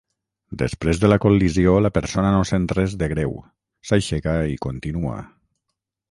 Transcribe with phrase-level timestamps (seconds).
[0.59, 3.35] Després de la col·lisió la persona no sent res de greu,
[3.91, 5.19] s'aixeca i continua.